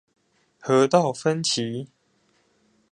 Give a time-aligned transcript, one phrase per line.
[0.59, 1.87] 河道紛歧